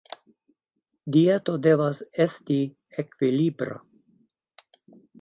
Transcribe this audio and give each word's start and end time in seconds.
Dieto 1.17 1.55
devas 1.67 2.03
esti 2.27 2.59
ekvilibra. 3.05 3.81